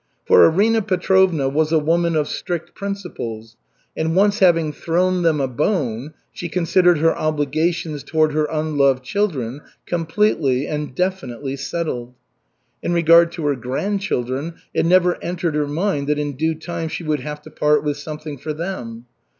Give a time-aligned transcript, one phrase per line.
[0.25, 3.55] For Arina Petrovna was a woman of strict principles,
[3.95, 9.61] and once having "thrown them a bone," she considered her obligations toward her unloved children
[9.85, 12.15] completely and definitely settled.
[12.81, 17.03] In regard to her grandchildren it never entered her mind that in due time she
[17.03, 19.05] would have to part with something for them.